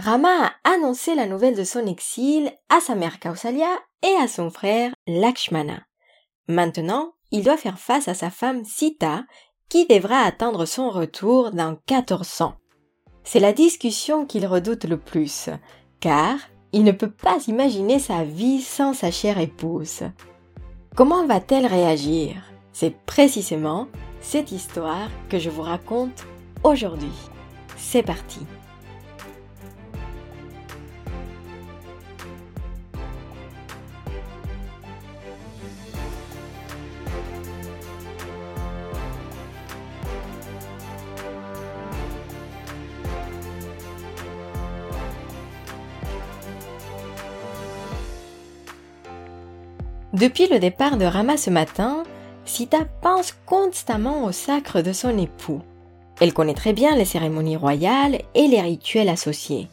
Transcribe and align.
Rama 0.00 0.46
a 0.46 0.70
annoncé 0.74 1.14
la 1.14 1.26
nouvelle 1.26 1.56
de 1.56 1.64
son 1.64 1.84
exil 1.86 2.50
à 2.70 2.80
sa 2.80 2.94
mère 2.94 3.20
Kausalya 3.20 3.68
et 4.02 4.14
à 4.22 4.28
son 4.28 4.50
frère 4.50 4.92
Lakshmana. 5.06 5.82
Maintenant, 6.48 7.12
il 7.30 7.44
doit 7.44 7.58
faire 7.58 7.78
face 7.78 8.08
à 8.08 8.14
sa 8.14 8.30
femme 8.30 8.64
Sita, 8.64 9.24
qui 9.68 9.86
devra 9.86 10.20
attendre 10.20 10.64
son 10.64 10.88
retour 10.88 11.50
dans 11.50 11.72
1400. 11.90 12.54
C'est 13.24 13.40
la 13.40 13.52
discussion 13.52 14.24
qu'il 14.24 14.46
redoute 14.46 14.84
le 14.84 14.96
plus, 14.96 15.50
car 16.00 16.38
il 16.72 16.82
ne 16.82 16.92
peut 16.92 17.10
pas 17.10 17.38
imaginer 17.46 17.98
sa 17.98 18.24
vie 18.24 18.62
sans 18.62 18.94
sa 18.94 19.10
chère 19.10 19.38
épouse. 19.38 20.04
Comment 20.96 21.26
va-t-elle 21.26 21.66
réagir? 21.66 22.42
C'est 22.72 22.96
précisément 23.04 23.86
cette 24.22 24.50
histoire 24.50 25.10
que 25.28 25.38
je 25.38 25.50
vous 25.50 25.62
raconte 25.62 26.26
aujourd'hui. 26.64 27.12
C'est 27.76 28.02
parti 28.02 28.40
Depuis 50.20 50.48
le 50.48 50.58
départ 50.58 50.98
de 50.98 51.06
Rama 51.06 51.38
ce 51.38 51.48
matin, 51.48 52.02
Sita 52.44 52.84
pense 53.00 53.32
constamment 53.46 54.24
au 54.24 54.32
sacre 54.32 54.82
de 54.82 54.92
son 54.92 55.16
époux. 55.16 55.62
Elle 56.20 56.34
connaît 56.34 56.52
très 56.52 56.74
bien 56.74 56.94
les 56.94 57.06
cérémonies 57.06 57.56
royales 57.56 58.20
et 58.34 58.46
les 58.46 58.60
rituels 58.60 59.08
associés. 59.08 59.68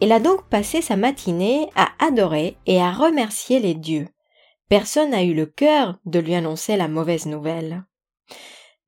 Elle 0.00 0.12
a 0.12 0.20
donc 0.20 0.48
passé 0.48 0.80
sa 0.80 0.94
matinée 0.94 1.68
à 1.74 1.88
adorer 1.98 2.56
et 2.66 2.80
à 2.80 2.92
remercier 2.92 3.58
les 3.58 3.74
dieux. 3.74 4.06
Personne 4.68 5.10
n'a 5.10 5.24
eu 5.24 5.34
le 5.34 5.46
cœur 5.46 5.98
de 6.06 6.20
lui 6.20 6.36
annoncer 6.36 6.76
la 6.76 6.86
mauvaise 6.86 7.26
nouvelle. 7.26 7.82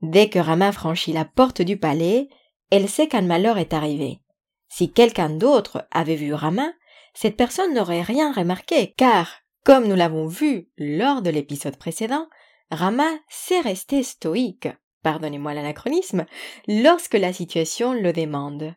Dès 0.02 0.28
que 0.28 0.38
Rama 0.38 0.70
franchit 0.70 1.12
la 1.12 1.24
porte 1.24 1.62
du 1.62 1.76
palais, 1.76 2.28
elle 2.70 2.88
sait 2.88 3.08
qu'un 3.08 3.22
malheur 3.22 3.58
est 3.58 3.74
arrivé. 3.74 4.20
Si 4.68 4.92
quelqu'un 4.92 5.30
d'autre 5.30 5.88
avait 5.90 6.14
vu 6.14 6.32
Rama, 6.32 6.68
cette 7.12 7.36
personne 7.36 7.74
n'aurait 7.74 8.02
rien 8.02 8.32
remarqué, 8.32 8.94
car 8.96 9.26
comme 9.66 9.88
nous 9.88 9.96
l'avons 9.96 10.28
vu 10.28 10.68
lors 10.78 11.22
de 11.22 11.30
l'épisode 11.30 11.76
précédent, 11.76 12.28
Rama 12.70 13.10
s'est 13.28 13.60
resté 13.60 14.04
stoïque, 14.04 14.68
pardonnez-moi 15.02 15.54
l'anachronisme, 15.54 16.24
lorsque 16.68 17.14
la 17.14 17.32
situation 17.32 17.92
le 17.92 18.12
demande. 18.12 18.76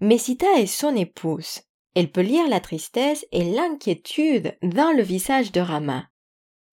Mais 0.00 0.18
Sita 0.18 0.58
est 0.58 0.66
son 0.66 0.96
épouse. 0.96 1.60
Elle 1.94 2.10
peut 2.10 2.20
lire 2.20 2.48
la 2.48 2.58
tristesse 2.58 3.24
et 3.30 3.44
l'inquiétude 3.44 4.58
dans 4.64 4.90
le 4.90 5.04
visage 5.04 5.52
de 5.52 5.60
Rama. 5.60 6.08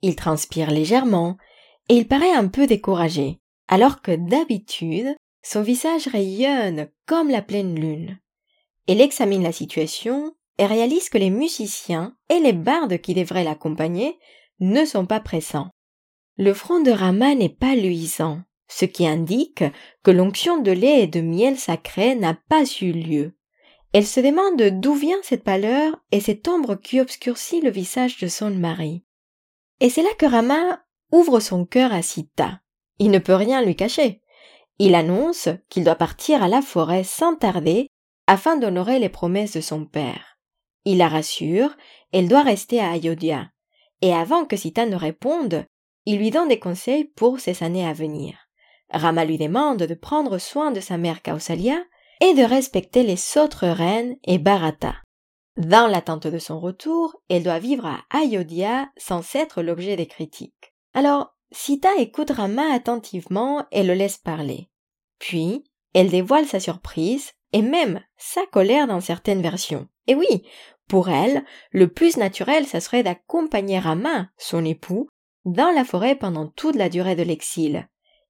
Il 0.02 0.16
transpire 0.16 0.72
légèrement 0.72 1.38
et 1.88 1.98
il 1.98 2.08
paraît 2.08 2.34
un 2.34 2.48
peu 2.48 2.66
découragé, 2.66 3.42
alors 3.68 4.02
que 4.02 4.16
d'habitude, 4.16 5.16
son 5.44 5.62
visage 5.62 6.08
rayonne 6.08 6.90
comme 7.06 7.30
la 7.30 7.44
pleine 7.44 7.80
lune. 7.80 8.18
Elle 8.88 9.02
examine 9.02 9.44
la 9.44 9.52
situation 9.52 10.34
et 10.58 10.66
réalise 10.66 11.10
que 11.10 11.18
les 11.18 11.30
musiciens 11.30 12.16
et 12.30 12.40
les 12.40 12.54
bardes 12.54 13.00
qui 13.00 13.14
devraient 13.14 13.44
l'accompagner 13.44 14.18
ne 14.60 14.86
sont 14.86 15.06
pas 15.06 15.20
pressants. 15.20 15.70
Le 16.38 16.54
front 16.54 16.82
de 16.82 16.92
Rama 16.92 17.36
n'est 17.36 17.50
pas 17.50 17.76
luisant, 17.76 18.42
ce 18.68 18.86
qui 18.86 19.06
indique 19.06 19.64
que 20.04 20.12
l'onction 20.12 20.62
de 20.62 20.72
lait 20.72 21.04
et 21.04 21.08
de 21.08 21.22
miel 21.22 21.58
sacré 21.58 22.16
n'a 22.16 22.38
pas 22.50 22.64
eu 22.82 22.92
lieu. 22.92 23.36
Elle 23.94 24.08
se 24.08 24.22
demande 24.22 24.80
d'où 24.80 24.94
vient 24.94 25.20
cette 25.24 25.44
pâleur 25.44 26.02
et 26.12 26.22
cette 26.22 26.48
ombre 26.48 26.76
qui 26.76 27.02
obscurcit 27.02 27.60
le 27.62 27.70
visage 27.70 28.18
de 28.18 28.28
son 28.28 28.52
mari. 28.52 29.04
Et 29.82 29.90
c'est 29.90 30.04
là 30.04 30.14
que 30.18 30.26
Rama 30.26 30.82
ouvre 31.12 31.40
son 31.40 31.66
cœur 31.66 31.92
à 31.92 32.02
Sita. 32.02 32.62
Il 33.00 33.12
ne 33.12 33.20
peut 33.20 33.36
rien 33.36 33.62
lui 33.62 33.76
cacher. 33.76 34.22
Il 34.80 34.96
annonce 34.96 35.50
qu'il 35.70 35.84
doit 35.84 35.96
partir 35.96 36.42
à 36.42 36.48
la 36.48 36.62
forêt 36.62 37.04
sans 37.04 37.36
tarder 37.36 37.88
afin 38.28 38.56
d'honorer 38.56 39.00
les 39.00 39.10
promesses 39.10 39.54
de 39.54 39.62
son 39.62 39.86
père. 39.86 40.31
Il 40.86 40.98
la 40.98 41.08
rassure, 41.08 41.76
elle 42.12 42.28
doit 42.28 42.44
rester 42.44 42.80
à 42.80 42.92
Ayodhya. 42.92 43.50
Et 44.02 44.14
avant 44.14 44.46
que 44.46 44.58
Sita 44.58 44.86
ne 44.86 44.96
réponde, 44.96 45.66
il 46.06 46.18
lui 46.18 46.32
donne 46.32 46.48
des 46.48 46.60
conseils 46.60 47.06
pour 47.06 47.40
ces 47.40 47.64
années 47.64 47.88
à 47.88 47.94
venir. 47.94 48.48
Rama 48.90 49.24
lui 49.24 49.38
demande 49.38 49.84
de 49.84 49.94
prendre 49.94 50.38
soin 50.38 50.72
de 50.72 50.80
sa 50.80 50.98
mère 50.98 51.22
Kausalya 51.22 51.78
et 52.20 52.34
de 52.34 52.44
respecter 52.44 53.04
les 53.04 53.20
autres 53.38 53.68
reines 53.68 54.18
et 54.24 54.38
Bharata. 54.38 54.96
Dans 55.58 55.88
l'attente 55.88 56.28
de 56.28 56.40
son 56.40 56.60
retour, 56.60 57.22
elle 57.30 57.44
doit 57.44 57.60
vivre 57.60 57.86
à 57.86 58.00
Ayodhya 58.10 58.90
sans 58.98 59.36
être 59.36 59.62
l'objet 59.62 59.96
des 59.96 60.08
critiques. 60.08 60.74
Alors, 60.94 61.36
Sita 61.52 61.90
écoute 61.98 62.32
Rama 62.32 62.74
attentivement 62.74 63.66
et 63.72 63.84
le 63.84 63.94
laisse 63.94 64.18
parler. 64.18 64.70
Puis, 65.20 65.64
elle 65.94 66.10
dévoile 66.10 66.48
sa 66.48 66.60
surprise 66.60 67.32
et 67.54 67.62
même 67.62 68.02
sa 68.18 68.42
colère 68.52 68.88
dans 68.88 69.02
certaines 69.02 69.42
versions. 69.42 69.88
Et 70.08 70.16
oui, 70.16 70.44
pour 70.88 71.10
elle, 71.10 71.44
le 71.72 71.88
plus 71.88 72.18
naturel, 72.18 72.66
ça 72.66 72.80
serait 72.80 73.04
d'accompagner 73.04 73.80
Rama, 73.80 74.30
son 74.38 74.66
époux, 74.66 75.08
dans 75.46 75.72
la 75.72 75.86
forêt 75.86 76.16
pendant 76.16 76.48
toute 76.48 76.76
la 76.76 76.90
durée 76.90 77.16
de 77.16 77.24
l'exil. 77.24 77.88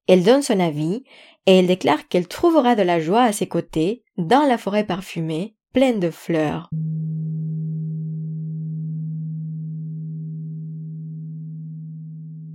Elle 0.08 0.24
donne 0.24 0.42
son 0.42 0.60
avis 0.60 1.04
et 1.46 1.60
elle 1.60 1.68
déclare 1.68 2.08
qu'elle 2.08 2.28
trouvera 2.28 2.76
de 2.76 2.82
la 2.82 3.00
joie 3.00 3.24
à 3.24 3.32
ses 3.32 3.48
côtés 3.48 4.04
dans 4.18 4.48
la 4.48 4.58
forêt 4.58 4.86
parfumée, 4.86 5.56
pleine 5.74 6.00
de 6.00 6.10
fleurs. 6.10 6.70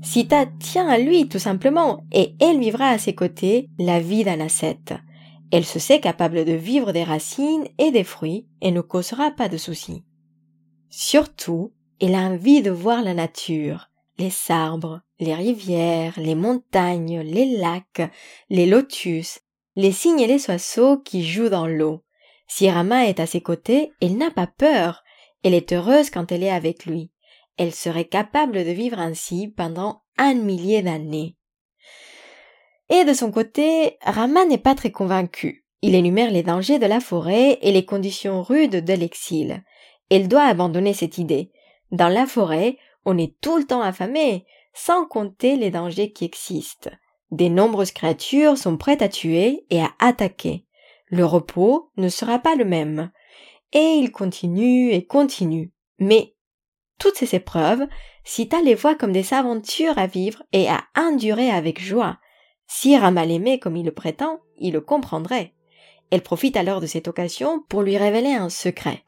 Sita 0.02 0.46
tient 0.46 0.88
à 0.88 0.98
lui 0.98 1.28
tout 1.28 1.38
simplement 1.38 2.04
et 2.12 2.36
elle 2.40 2.60
vivra 2.60 2.90
à 2.90 2.98
ses 2.98 3.14
côtés 3.14 3.68
la 3.78 3.98
vie 3.98 4.22
d'un 4.22 4.40
ascète. 4.40 4.94
Elle 5.52 5.64
se 5.64 5.78
sait 5.78 6.00
capable 6.00 6.44
de 6.44 6.52
vivre 6.52 6.92
des 6.92 7.04
racines 7.04 7.68
et 7.78 7.90
des 7.90 8.04
fruits 8.04 8.46
et 8.60 8.72
ne 8.72 8.80
causera 8.80 9.30
pas 9.30 9.48
de 9.48 9.56
soucis. 9.56 10.04
Surtout, 10.90 11.72
elle 12.00 12.14
a 12.14 12.20
envie 12.20 12.62
de 12.62 12.70
voir 12.70 13.02
la 13.02 13.14
nature, 13.14 13.90
les 14.18 14.32
arbres, 14.48 15.02
les 15.20 15.34
rivières, 15.34 16.14
les 16.18 16.34
montagnes, 16.34 17.20
les 17.20 17.56
lacs, 17.56 18.10
les 18.50 18.66
lotus, 18.66 19.40
les 19.76 19.92
cygnes 19.92 20.20
et 20.20 20.26
les 20.26 20.48
oiseaux 20.48 20.98
qui 20.98 21.24
jouent 21.24 21.48
dans 21.48 21.66
l'eau. 21.66 22.02
Si 22.48 22.70
Rama 22.70 23.06
est 23.06 23.20
à 23.20 23.26
ses 23.26 23.40
côtés, 23.40 23.92
elle 24.00 24.16
n'a 24.16 24.30
pas 24.30 24.46
peur. 24.46 25.02
Elle 25.42 25.54
est 25.54 25.72
heureuse 25.72 26.10
quand 26.10 26.32
elle 26.32 26.42
est 26.42 26.50
avec 26.50 26.86
lui. 26.86 27.10
Elle 27.56 27.74
serait 27.74 28.06
capable 28.06 28.64
de 28.64 28.70
vivre 28.70 28.98
ainsi 28.98 29.48
pendant 29.48 30.02
un 30.18 30.34
millier 30.34 30.82
d'années. 30.82 31.35
Et 32.88 33.04
de 33.04 33.12
son 33.12 33.30
côté, 33.30 33.98
Rama 34.02 34.44
n'est 34.44 34.58
pas 34.58 34.74
très 34.74 34.90
convaincu. 34.90 35.64
Il 35.82 35.94
énumère 35.94 36.30
les 36.30 36.42
dangers 36.42 36.78
de 36.78 36.86
la 36.86 37.00
forêt 37.00 37.58
et 37.62 37.72
les 37.72 37.84
conditions 37.84 38.42
rudes 38.42 38.84
de 38.84 38.92
l'exil. 38.92 39.64
Elle 40.10 40.28
doit 40.28 40.44
abandonner 40.44 40.94
cette 40.94 41.18
idée. 41.18 41.52
Dans 41.90 42.08
la 42.08 42.26
forêt, 42.26 42.78
on 43.04 43.18
est 43.18 43.34
tout 43.40 43.56
le 43.56 43.64
temps 43.64 43.82
affamé, 43.82 44.46
sans 44.72 45.06
compter 45.06 45.56
les 45.56 45.70
dangers 45.70 46.12
qui 46.12 46.24
existent. 46.24 46.90
Des 47.30 47.48
nombreuses 47.48 47.92
créatures 47.92 48.56
sont 48.56 48.76
prêtes 48.76 49.02
à 49.02 49.08
tuer 49.08 49.64
et 49.70 49.80
à 49.80 49.90
attaquer. 49.98 50.64
Le 51.06 51.24
repos 51.24 51.90
ne 51.96 52.08
sera 52.08 52.38
pas 52.38 52.54
le 52.54 52.64
même. 52.64 53.10
Et 53.72 53.96
il 54.00 54.12
continue 54.12 54.92
et 54.92 55.04
continue. 55.04 55.72
Mais 55.98 56.34
toutes 56.98 57.16
ces 57.16 57.34
épreuves, 57.34 57.86
Sita 58.24 58.60
les 58.62 58.74
voit 58.74 58.94
comme 58.94 59.12
des 59.12 59.34
aventures 59.34 59.98
à 59.98 60.06
vivre 60.06 60.42
et 60.52 60.68
à 60.68 60.84
endurer 60.96 61.50
avec 61.50 61.80
joie. 61.80 62.18
Si 62.66 62.96
Rama 62.96 63.24
l'aimait 63.24 63.58
comme 63.58 63.76
il 63.76 63.84
le 63.84 63.92
prétend, 63.92 64.40
il 64.58 64.72
le 64.72 64.80
comprendrait. 64.80 65.54
Elle 66.10 66.22
profite 66.22 66.56
alors 66.56 66.80
de 66.80 66.86
cette 66.86 67.08
occasion 67.08 67.62
pour 67.68 67.82
lui 67.82 67.96
révéler 67.96 68.32
un 68.32 68.48
secret. 68.48 69.04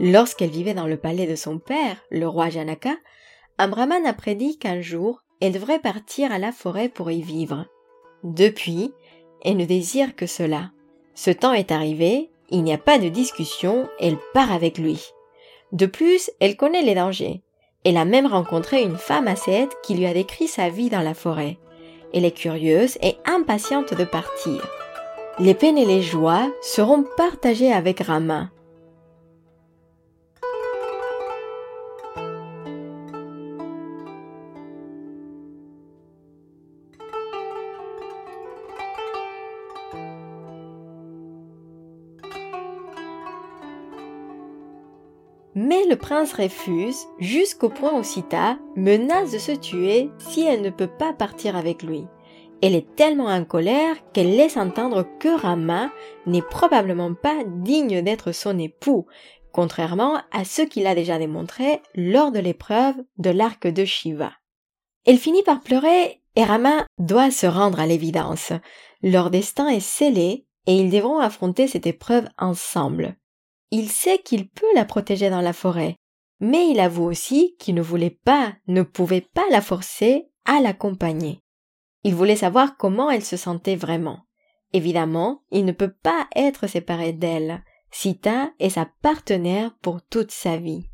Lorsqu'elle 0.00 0.50
vivait 0.50 0.74
dans 0.74 0.86
le 0.86 0.96
palais 0.96 1.26
de 1.26 1.36
son 1.36 1.58
père, 1.58 1.96
le 2.10 2.26
roi 2.26 2.48
Janaka, 2.48 2.94
un 3.58 3.70
a 3.70 4.12
prédit 4.12 4.58
qu'un 4.58 4.80
jour 4.80 5.22
elle 5.42 5.52
devrait 5.52 5.80
partir 5.80 6.30
à 6.30 6.38
la 6.38 6.52
forêt 6.52 6.88
pour 6.88 7.10
y 7.10 7.20
vivre. 7.20 7.66
Depuis, 8.22 8.92
elle 9.44 9.56
ne 9.56 9.64
désire 9.64 10.14
que 10.14 10.26
cela. 10.26 10.70
Ce 11.16 11.32
temps 11.32 11.52
est 11.52 11.72
arrivé, 11.72 12.30
il 12.50 12.62
n'y 12.62 12.72
a 12.72 12.78
pas 12.78 13.00
de 13.00 13.08
discussion, 13.08 13.88
elle 13.98 14.18
part 14.34 14.52
avec 14.52 14.78
lui. 14.78 15.04
De 15.72 15.86
plus, 15.86 16.30
elle 16.38 16.56
connaît 16.56 16.82
les 16.82 16.94
dangers. 16.94 17.42
Elle 17.84 17.96
a 17.96 18.04
même 18.04 18.26
rencontré 18.26 18.82
une 18.84 18.96
femme 18.96 19.26
ascète 19.26 19.76
qui 19.82 19.94
lui 19.94 20.06
a 20.06 20.14
décrit 20.14 20.46
sa 20.46 20.68
vie 20.68 20.90
dans 20.90 21.00
la 21.00 21.14
forêt. 21.14 21.58
Elle 22.14 22.24
est 22.24 22.36
curieuse 22.36 22.96
et 23.02 23.16
impatiente 23.24 23.94
de 23.94 24.04
partir. 24.04 24.64
Les 25.38 25.54
peines 25.54 25.78
et 25.78 25.86
les 25.86 26.02
joies 26.02 26.48
seront 26.62 27.04
partagées 27.16 27.72
avec 27.72 28.00
Rama. 28.00 28.50
Prince 46.02 46.34
refuse 46.34 47.06
jusqu'au 47.18 47.70
point 47.70 47.98
où 47.98 48.02
Sita 48.02 48.58
menace 48.76 49.30
de 49.30 49.38
se 49.38 49.52
tuer 49.52 50.10
si 50.18 50.42
elle 50.42 50.60
ne 50.60 50.68
peut 50.68 50.90
pas 50.98 51.14
partir 51.14 51.56
avec 51.56 51.82
lui. 51.82 52.04
Elle 52.60 52.74
est 52.74 52.94
tellement 52.94 53.28
en 53.28 53.44
colère 53.44 53.96
qu'elle 54.12 54.36
laisse 54.36 54.58
entendre 54.58 55.06
que 55.18 55.28
Rama 55.28 55.90
n'est 56.26 56.42
probablement 56.42 57.14
pas 57.14 57.42
digne 57.46 58.02
d'être 58.02 58.32
son 58.32 58.58
époux, 58.58 59.06
contrairement 59.52 60.20
à 60.30 60.44
ce 60.44 60.62
qu'il 60.62 60.86
a 60.86 60.94
déjà 60.94 61.18
démontré 61.18 61.80
lors 61.94 62.30
de 62.30 62.38
l'épreuve 62.38 62.96
de 63.18 63.30
l'arc 63.30 63.66
de 63.66 63.84
Shiva. 63.84 64.32
Elle 65.06 65.18
finit 65.18 65.42
par 65.42 65.60
pleurer 65.60 66.20
et 66.36 66.44
Rama 66.44 66.84
doit 66.98 67.30
se 67.30 67.46
rendre 67.46 67.80
à 67.80 67.86
l'évidence. 67.86 68.52
Leur 69.02 69.30
destin 69.30 69.68
est 69.68 69.80
scellé 69.80 70.46
et 70.66 70.76
ils 70.76 70.90
devront 70.90 71.18
affronter 71.18 71.66
cette 71.66 71.86
épreuve 71.86 72.28
ensemble. 72.38 73.16
Il 73.74 73.88
sait 73.88 74.18
qu'il 74.18 74.50
peut 74.50 74.74
la 74.74 74.84
protéger 74.84 75.30
dans 75.30 75.40
la 75.40 75.54
forêt, 75.54 75.96
mais 76.40 76.68
il 76.68 76.78
avoue 76.78 77.04
aussi 77.04 77.56
qu'il 77.58 77.74
ne 77.74 77.80
voulait 77.80 78.18
pas, 78.22 78.52
ne 78.68 78.82
pouvait 78.82 79.22
pas 79.22 79.46
la 79.50 79.62
forcer 79.62 80.28
à 80.44 80.60
l'accompagner. 80.60 81.40
Il 82.04 82.14
voulait 82.14 82.36
savoir 82.36 82.76
comment 82.76 83.10
elle 83.10 83.24
se 83.24 83.38
sentait 83.38 83.76
vraiment. 83.76 84.26
Évidemment, 84.74 85.42
il 85.50 85.64
ne 85.64 85.72
peut 85.72 85.92
pas 86.02 86.28
être 86.36 86.66
séparé 86.66 87.14
d'elle. 87.14 87.64
Sita 87.90 88.50
est 88.58 88.70
sa 88.70 88.86
partenaire 89.00 89.74
pour 89.80 90.02
toute 90.02 90.32
sa 90.32 90.58
vie. 90.58 90.84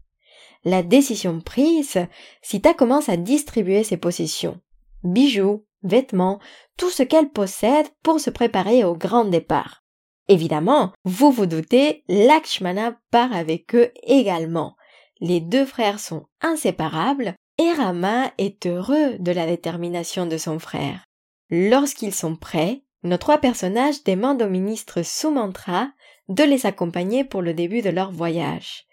La 0.65 0.85
décision 0.85 1.41
prise, 1.41 1.99
Sita 2.43 2.75
commence 2.75 3.09
à 3.09 3.17
distribuer 3.17 3.83
ses 3.83 3.97
possessions. 3.97 4.61
Bijoux, 5.03 5.65
vêtements, 5.83 6.39
tout 6.77 6.91
ce 6.91 7.03
qu'elle 7.03 7.31
possède 7.31 7.89
pour 8.05 8.21
se 8.21 8.31
préparer 8.31 8.85
au 8.85 8.95
grand 8.95 9.25
départ. 9.25 9.83
Évidemment, 10.29 10.93
vous 11.05 11.31
vous 11.31 11.47
doutez, 11.47 12.05
Lakshmana 12.09 12.99
part 13.11 13.33
avec 13.33 13.75
eux 13.75 13.91
également. 14.03 14.77
Les 15.21 15.41
deux 15.41 15.65
frères 15.65 16.01
sont 16.01 16.27
inséparables 16.43 17.35
et 17.59 17.73
Rama 17.73 18.31
est 18.39 18.67
heureux 18.67 19.17
de 19.19 19.33
la 19.33 19.47
détermination 19.47 20.27
de 20.27 20.37
son 20.37 20.59
frère. 20.59 21.05
Lorsqu'ils 21.51 22.15
sont 22.15 22.37
prêts, 22.37 22.83
nos 23.03 23.17
trois 23.17 23.39
personnages 23.39 24.05
demandent 24.05 24.43
au 24.43 24.49
ministre 24.49 25.03
Sumantra 25.03 25.89
de 26.29 26.45
les 26.45 26.67
accompagner 26.67 27.25
pour 27.25 27.43
le 27.43 27.55
début 27.55 27.81
de 27.81 27.91
leur 27.91 28.13
voyage. 28.13 28.85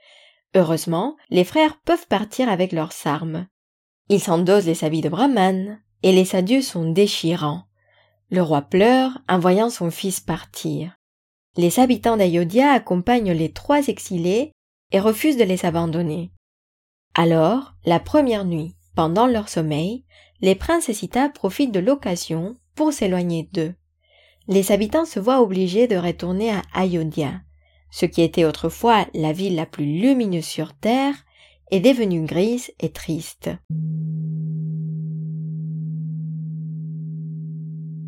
Heureusement, 0.55 1.17
les 1.29 1.43
frères 1.43 1.79
peuvent 1.81 2.07
partir 2.07 2.49
avec 2.49 2.71
leurs 2.71 2.93
armes. 3.05 3.47
Ils 4.07 4.21
s'endosent 4.21 4.67
les 4.67 4.83
habits 4.83 5.01
de 5.01 5.09
Brahman, 5.09 5.81
et 6.01 6.11
les 6.11 6.35
adieux 6.35 6.61
sont 6.61 6.91
déchirants. 6.91 7.63
Le 8.29 8.41
roi 8.41 8.61
pleure 8.61 9.19
en 9.27 9.39
voyant 9.39 9.69
son 9.69 9.91
fils 9.91 10.19
partir. 10.19 10.95
Les 11.57 11.79
habitants 11.79 12.17
d'Ayodhya 12.17 12.71
accompagnent 12.71 13.31
les 13.31 13.51
trois 13.51 13.87
exilés 13.87 14.51
et 14.91 14.99
refusent 14.99 15.37
de 15.37 15.43
les 15.43 15.65
abandonner. 15.65 16.31
Alors, 17.13 17.75
la 17.85 17.99
première 17.99 18.43
nuit, 18.43 18.75
pendant 18.95 19.25
leur 19.25 19.47
sommeil, 19.47 20.03
les 20.41 20.55
princes 20.55 20.89
et 20.89 20.93
Sita 20.93 21.29
profitent 21.29 21.71
de 21.71 21.79
l'occasion 21.79 22.57
pour 22.75 22.91
s'éloigner 22.91 23.49
d'eux. 23.53 23.73
Les 24.47 24.71
habitants 24.71 25.05
se 25.05 25.19
voient 25.19 25.41
obligés 25.41 25.87
de 25.87 25.95
retourner 25.95 26.51
à 26.51 26.61
Ayodhya. 26.73 27.41
Ce 27.89 28.05
qui 28.05 28.21
était 28.21 28.45
autrefois 28.45 29.07
la 29.13 29.31
ville 29.31 29.55
la 29.55 29.65
plus 29.65 29.85
lumineuse 29.85 30.43
sur 30.43 30.73
terre 30.73 31.15
est 31.71 31.79
devenu 31.79 32.25
grise 32.25 32.71
et 32.81 32.89
triste. 32.89 33.49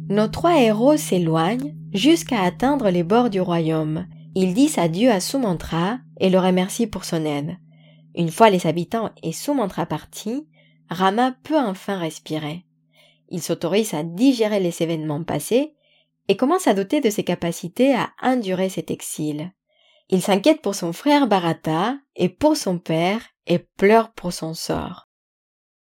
Nos 0.10 0.30
trois 0.30 0.62
héros 0.62 0.96
s'éloignent 0.96 1.76
jusqu'à 1.94 2.42
atteindre 2.42 2.90
les 2.90 3.04
bords 3.04 3.30
du 3.30 3.42
royaume. 3.42 4.08
Ils 4.36 4.54
disent 4.54 4.78
adieu 4.78 5.12
à 5.12 5.20
Sumantra 5.20 6.00
et 6.20 6.30
le 6.30 6.40
remercient 6.40 6.88
pour 6.88 7.04
son 7.04 7.26
aide. 7.26 7.58
Une 8.16 8.32
fois 8.32 8.50
les 8.50 8.68
habitants 8.68 9.12
et 9.22 9.34
Sumantra 9.34 9.86
partis, 9.86 10.48
Rama 10.90 11.36
peut 11.44 11.58
enfin 11.58 11.98
respirer. 11.98 12.66
Il 13.30 13.42
s'autorise 13.42 13.94
à 13.94 14.04
digérer 14.04 14.62
les 14.62 14.82
événements 14.82 15.24
passés 15.24 15.76
et 16.30 16.38
commence 16.38 16.68
à 16.68 16.74
doter 16.74 17.02
de 17.02 17.10
ses 17.10 17.26
capacités 17.26 17.94
à 17.94 18.10
endurer 18.22 18.70
cet 18.70 18.92
exil. 18.92 19.52
Il 20.10 20.22
s'inquiète 20.22 20.62
pour 20.62 20.76
son 20.76 20.94
frère 20.94 21.28
Bharata 21.28 21.98
et 22.16 22.30
pour 22.30 22.56
son 22.56 22.80
père 22.80 23.22
et 23.46 23.60
pleure 23.60 24.14
pour 24.14 24.32
son 24.32 24.54
sort. 24.54 25.10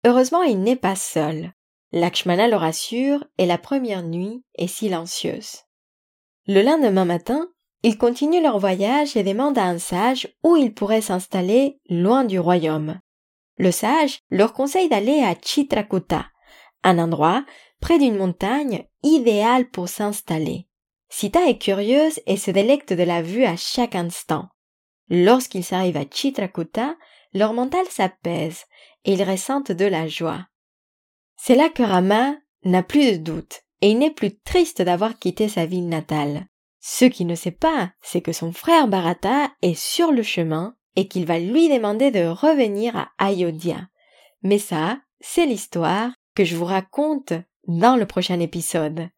Heureusement, 0.05 0.43
il 0.43 0.61
n'est 0.61 0.77
pas 0.77 0.95
seul. 0.95 1.51
Lakshmana 1.95 2.47
le 2.47 2.55
rassure 2.55 3.23
et 3.37 3.45
la 3.45 3.59
première 3.59 4.01
nuit 4.01 4.43
est 4.55 4.67
silencieuse. 4.67 5.59
Le 6.47 6.63
lendemain 6.63 7.05
matin, 7.05 7.47
ils 7.83 7.99
continuent 7.99 8.41
leur 8.41 8.57
voyage 8.57 9.15
et 9.15 9.23
demandent 9.23 9.59
à 9.59 9.65
un 9.65 9.77
sage 9.77 10.27
où 10.43 10.57
ils 10.57 10.73
pourraient 10.73 11.01
s'installer 11.01 11.79
loin 11.89 12.23
du 12.23 12.39
royaume. 12.39 12.99
Le 13.57 13.69
sage 13.69 14.21
leur 14.31 14.53
conseille 14.53 14.89
d'aller 14.89 15.21
à 15.21 15.35
Chitrakuta, 15.35 16.25
un 16.83 16.97
endroit 16.97 17.45
près 17.79 17.99
d'une 17.99 18.17
montagne 18.17 18.87
idéal 19.03 19.69
pour 19.69 19.87
s'installer. 19.87 20.67
Sita 21.09 21.47
est 21.47 21.59
curieuse 21.59 22.19
et 22.25 22.37
se 22.37 22.49
délecte 22.49 22.91
de 22.91 23.03
la 23.03 23.21
vue 23.21 23.45
à 23.45 23.55
chaque 23.55 23.93
instant. 23.93 24.49
Lorsqu'ils 25.09 25.75
arrivent 25.75 25.97
à 25.97 26.05
Chitrakuta, 26.09 26.95
leur 27.33 27.53
mental 27.53 27.85
s'apaise 27.87 28.63
et 29.05 29.13
ils 29.13 29.23
ressentent 29.23 29.71
de 29.71 29.85
la 29.85 30.07
joie. 30.07 30.47
C'est 31.45 31.55
là 31.55 31.67
que 31.67 31.83
Rama 31.83 32.37
n'a 32.63 32.83
plus 32.83 33.11
de 33.11 33.17
doute 33.17 33.63
et 33.81 33.91
il 33.91 33.99
n'est 33.99 34.13
plus 34.13 34.39
triste 34.45 34.81
d'avoir 34.81 35.19
quitté 35.19 35.49
sa 35.49 35.65
ville 35.65 35.89
natale. 35.89 36.47
Ce 36.79 37.03
qu'il 37.03 37.27
ne 37.27 37.35
sait 37.35 37.51
pas, 37.51 37.91
c'est 38.01 38.21
que 38.21 38.31
son 38.31 38.53
frère 38.53 38.87
Bharata 38.87 39.51
est 39.61 39.77
sur 39.77 40.13
le 40.13 40.23
chemin 40.23 40.73
et 40.95 41.09
qu'il 41.09 41.25
va 41.25 41.39
lui 41.39 41.67
demander 41.67 42.11
de 42.11 42.25
revenir 42.25 42.95
à 42.95 43.09
Ayodhya. 43.17 43.89
Mais 44.41 44.57
ça, 44.57 45.01
c'est 45.19 45.45
l'histoire 45.45 46.13
que 46.33 46.45
je 46.45 46.55
vous 46.55 46.63
raconte 46.63 47.33
dans 47.67 47.97
le 47.97 48.05
prochain 48.05 48.39
épisode. 48.39 49.09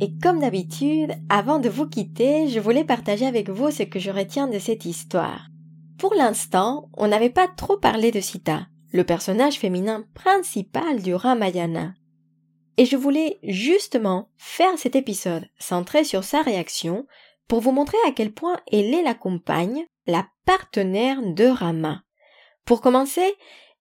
Et 0.00 0.16
comme 0.22 0.38
d'habitude, 0.38 1.12
avant 1.28 1.58
de 1.58 1.68
vous 1.68 1.88
quitter, 1.88 2.46
je 2.46 2.60
voulais 2.60 2.84
partager 2.84 3.26
avec 3.26 3.50
vous 3.50 3.72
ce 3.72 3.82
que 3.82 3.98
je 3.98 4.12
retiens 4.12 4.46
de 4.46 4.60
cette 4.60 4.84
histoire. 4.84 5.48
Pour 5.98 6.14
l'instant, 6.14 6.88
on 6.96 7.08
n'avait 7.08 7.28
pas 7.28 7.48
trop 7.48 7.76
parlé 7.76 8.12
de 8.12 8.20
Sita, 8.20 8.68
le 8.92 9.02
personnage 9.02 9.58
féminin 9.58 10.04
principal 10.14 11.02
du 11.02 11.12
Ramayana. 11.12 11.94
Et 12.76 12.86
je 12.86 12.96
voulais 12.96 13.40
justement 13.42 14.30
faire 14.36 14.78
cet 14.78 14.94
épisode 14.94 15.48
centré 15.58 16.04
sur 16.04 16.22
sa 16.22 16.42
réaction 16.42 17.06
pour 17.48 17.60
vous 17.60 17.72
montrer 17.72 17.98
à 18.06 18.12
quel 18.12 18.32
point 18.32 18.60
elle 18.70 18.94
est 18.94 19.02
la 19.02 19.14
compagne, 19.14 19.86
la 20.06 20.24
partenaire 20.44 21.20
de 21.20 21.46
Rama. 21.46 22.04
Pour 22.64 22.80
commencer, 22.80 23.34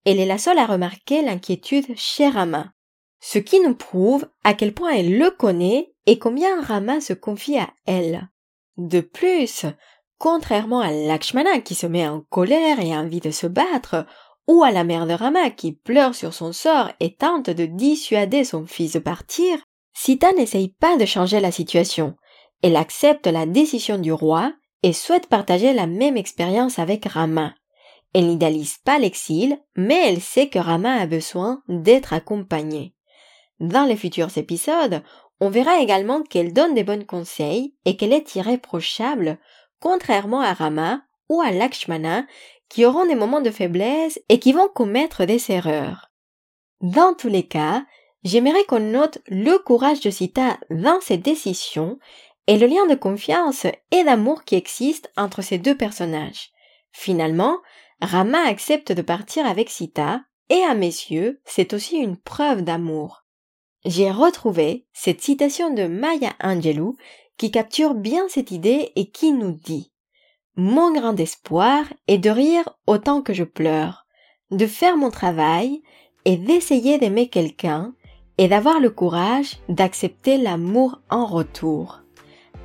elle 0.03 0.19
est 0.19 0.25
la 0.25 0.39
seule 0.39 0.57
à 0.57 0.65
remarquer 0.65 1.21
l'inquiétude 1.21 1.95
chez 1.95 2.29
Rama, 2.29 2.73
ce 3.19 3.37
qui 3.37 3.59
nous 3.59 3.75
prouve 3.75 4.27
à 4.43 4.55
quel 4.55 4.73
point 4.73 4.91
elle 4.91 5.19
le 5.19 5.29
connaît 5.29 5.93
et 6.07 6.17
combien 6.17 6.61
Rama 6.63 6.99
se 6.99 7.13
confie 7.13 7.59
à 7.59 7.69
elle. 7.85 8.27
De 8.77 9.01
plus, 9.01 9.65
contrairement 10.17 10.79
à 10.79 10.91
Lakshmana 10.91 11.59
qui 11.59 11.75
se 11.75 11.87
met 11.87 12.07
en 12.07 12.21
colère 12.29 12.79
et 12.79 12.93
a 12.93 12.99
envie 12.99 13.19
de 13.19 13.31
se 13.31 13.47
battre, 13.47 14.05
ou 14.47 14.63
à 14.63 14.71
la 14.71 14.83
mère 14.83 15.05
de 15.05 15.13
Rama 15.13 15.49
qui 15.49 15.73
pleure 15.73 16.15
sur 16.15 16.33
son 16.33 16.53
sort 16.53 16.89
et 16.99 17.15
tente 17.15 17.49
de 17.49 17.65
dissuader 17.65 18.43
son 18.43 18.65
fils 18.65 18.93
de 18.93 18.99
partir, 18.99 19.59
Sita 19.93 20.31
n'essaye 20.33 20.69
pas 20.69 20.95
de 20.97 21.05
changer 21.05 21.39
la 21.39 21.51
situation. 21.51 22.15
Elle 22.61 22.75
accepte 22.75 23.27
la 23.27 23.45
décision 23.45 23.97
du 23.97 24.11
roi 24.11 24.53
et 24.83 24.93
souhaite 24.93 25.27
partager 25.27 25.73
la 25.73 25.87
même 25.87 26.17
expérience 26.17 26.79
avec 26.79 27.05
Rama. 27.05 27.53
Elle 28.13 28.27
n'idéalise 28.27 28.77
pas 28.77 28.99
l'exil, 28.99 29.59
mais 29.75 30.07
elle 30.07 30.21
sait 30.21 30.49
que 30.49 30.59
Rama 30.59 30.93
a 30.93 31.07
besoin 31.07 31.61
d'être 31.67 32.13
accompagné. 32.13 32.93
Dans 33.59 33.85
les 33.85 33.97
futurs 33.97 34.37
épisodes, 34.37 35.01
on 35.39 35.49
verra 35.49 35.81
également 35.81 36.23
qu'elle 36.23 36.53
donne 36.53 36.73
des 36.73 36.83
bons 36.83 37.05
conseils 37.05 37.75
et 37.85 37.97
qu'elle 37.97 38.13
est 38.13 38.35
irréprochable, 38.35 39.39
contrairement 39.79 40.41
à 40.41 40.53
Rama 40.53 41.01
ou 41.29 41.41
à 41.41 41.51
Lakshmana 41.51 42.25
qui 42.69 42.85
auront 42.85 43.05
des 43.05 43.15
moments 43.15 43.41
de 43.41 43.51
faiblesse 43.51 44.19
et 44.29 44.39
qui 44.39 44.53
vont 44.53 44.67
commettre 44.67 45.25
des 45.25 45.51
erreurs. 45.51 46.11
Dans 46.81 47.13
tous 47.13 47.29
les 47.29 47.47
cas, 47.47 47.85
j'aimerais 48.23 48.65
qu'on 48.65 48.79
note 48.79 49.19
le 49.27 49.57
courage 49.57 50.01
de 50.01 50.09
Sita 50.09 50.57
dans 50.69 50.99
ses 51.01 51.17
décisions 51.17 51.97
et 52.47 52.57
le 52.57 52.67
lien 52.67 52.85
de 52.87 52.95
confiance 52.95 53.65
et 53.91 54.03
d'amour 54.03 54.43
qui 54.43 54.55
existe 54.55 55.11
entre 55.17 55.41
ces 55.41 55.57
deux 55.57 55.75
personnages. 55.75 56.51
Finalement, 56.91 57.57
Rama 58.01 58.39
accepte 58.45 58.91
de 58.91 59.01
partir 59.01 59.45
avec 59.45 59.69
Sita 59.69 60.21
et 60.49 60.63
à 60.63 60.75
mes 60.75 60.87
yeux, 60.87 61.41
c'est 61.45 61.73
aussi 61.73 61.97
une 61.97 62.17
preuve 62.17 62.63
d'amour. 62.63 63.23
J'ai 63.85 64.11
retrouvé 64.11 64.85
cette 64.93 65.21
citation 65.21 65.73
de 65.73 65.87
Maya 65.87 66.33
Angelou 66.41 66.97
qui 67.37 67.51
capture 67.51 67.93
bien 67.93 68.25
cette 68.29 68.51
idée 68.51 68.91
et 68.95 69.09
qui 69.09 69.31
nous 69.31 69.51
dit 69.51 69.91
mon 70.59 70.91
grand 70.91 71.19
espoir 71.19 71.85
est 72.07 72.17
de 72.17 72.31
rire 72.31 72.67
autant 72.87 73.21
que 73.21 73.31
je 73.31 73.43
pleure, 73.43 74.07
de 74.49 74.65
faire 74.65 74.97
mon 74.97 75.11
travail 75.11 75.83
et 76.25 76.35
d'essayer 76.35 76.97
d'aimer 76.97 77.29
quelqu'un 77.29 77.93
et 78.39 78.47
d'avoir 78.47 78.79
le 78.79 78.89
courage 78.89 79.57
d'accepter 79.69 80.37
l'amour 80.37 80.99
en 81.11 81.27
retour. 81.27 82.01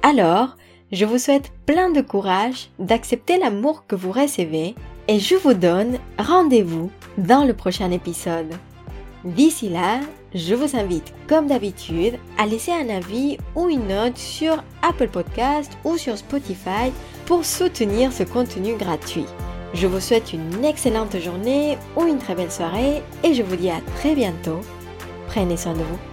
Alors, 0.02 0.57
Je 0.93 1.07
vous 1.07 1.17
souhaite 1.17 1.52
plein 1.64 1.91
de 1.91 2.02
courage, 2.02 2.69
d'accepter 2.79 3.38
l'amour 3.38 3.87
que 3.87 3.97
vous 3.97 4.12
recevez 4.12 4.75
et 5.09 5.19
je 5.19 5.35
vous 5.37 5.55
donne 5.55 5.99
rendez-vous 6.19 6.91
dans 7.17 7.45
le 7.47 7.55
prochain 7.55 7.91
épisode. 7.91 8.52
D'ici 9.25 9.71
là, 9.71 10.00
je 10.35 10.55
vous 10.55 10.77
invite 10.77 11.12
comme 11.29 11.47
d'habitude 11.47 12.15
à 12.39 12.47
laisser 12.47 12.73
un 12.73 12.89
avis 12.89 13.39
ou 13.55 13.69
une 13.69 13.89
note 13.89 14.17
sur 14.17 14.62
Apple 14.83 15.09
Podcast 15.09 15.73
ou 15.85 15.97
sur 15.97 16.17
Spotify 16.17 16.93
pour 17.27 17.45
soutenir 17.45 18.12
ce 18.12 18.23
contenu 18.23 18.75
gratuit. 18.77 19.27
Je 19.75 19.87
vous 19.87 20.01
souhaite 20.01 20.33
une 20.33 20.65
excellente 20.65 21.19
journée 21.19 21.79
ou 21.97 22.07
une 22.07 22.19
très 22.19 22.35
belle 22.35 22.53
soirée 22.53 23.03
et 23.25 23.35
je 23.35 23.43
vous 23.43 23.57
dis 23.57 23.71
à 23.71 23.81
très 23.97 24.15
bientôt. 24.15 24.61
Prenez 25.29 25.57
soin 25.57 25.73
de 25.73 25.79
vous. 25.79 26.12